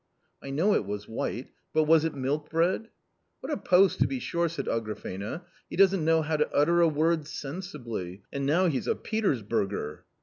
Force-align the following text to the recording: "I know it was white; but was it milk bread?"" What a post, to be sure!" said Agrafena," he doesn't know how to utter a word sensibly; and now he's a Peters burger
"I 0.43 0.49
know 0.49 0.73
it 0.73 0.83
was 0.87 1.07
white; 1.07 1.51
but 1.75 1.83
was 1.83 2.05
it 2.05 2.15
milk 2.15 2.49
bread?"" 2.49 2.89
What 3.39 3.51
a 3.53 3.57
post, 3.57 3.99
to 3.99 4.07
be 4.07 4.17
sure!" 4.17 4.49
said 4.49 4.65
Agrafena," 4.65 5.43
he 5.69 5.75
doesn't 5.75 6.03
know 6.03 6.23
how 6.23 6.37
to 6.37 6.51
utter 6.51 6.81
a 6.81 6.87
word 6.87 7.27
sensibly; 7.27 8.23
and 8.33 8.43
now 8.47 8.65
he's 8.65 8.87
a 8.87 8.95
Peters 8.95 9.43
burger 9.43 10.05